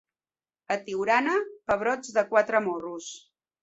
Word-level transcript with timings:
A 0.75 0.77
Tiurana, 0.87 1.37
pebrots 1.69 2.19
de 2.19 2.27
quatre 2.35 2.67
morros. 2.71 3.17